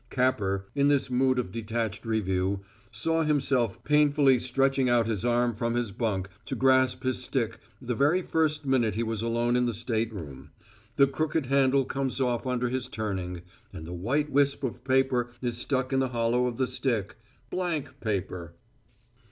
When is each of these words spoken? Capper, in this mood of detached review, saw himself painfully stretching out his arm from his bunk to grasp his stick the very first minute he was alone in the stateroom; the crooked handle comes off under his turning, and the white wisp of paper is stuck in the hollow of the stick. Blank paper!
Capper, 0.09 0.65
in 0.73 0.87
this 0.87 1.11
mood 1.11 1.37
of 1.37 1.51
detached 1.51 2.07
review, 2.07 2.61
saw 2.89 3.21
himself 3.21 3.83
painfully 3.83 4.39
stretching 4.39 4.89
out 4.89 5.05
his 5.05 5.23
arm 5.23 5.53
from 5.53 5.75
his 5.75 5.91
bunk 5.91 6.27
to 6.47 6.55
grasp 6.55 7.03
his 7.03 7.23
stick 7.23 7.59
the 7.79 7.93
very 7.93 8.23
first 8.23 8.65
minute 8.65 8.95
he 8.95 9.03
was 9.03 9.21
alone 9.21 9.55
in 9.55 9.67
the 9.67 9.75
stateroom; 9.75 10.49
the 10.95 11.05
crooked 11.05 11.45
handle 11.45 11.85
comes 11.85 12.19
off 12.19 12.47
under 12.47 12.67
his 12.69 12.87
turning, 12.87 13.43
and 13.71 13.85
the 13.85 13.93
white 13.93 14.31
wisp 14.31 14.63
of 14.63 14.83
paper 14.83 15.29
is 15.39 15.57
stuck 15.59 15.93
in 15.93 15.99
the 15.99 16.09
hollow 16.09 16.47
of 16.47 16.57
the 16.57 16.65
stick. 16.65 17.15
Blank 17.51 17.99
paper! 17.99 18.55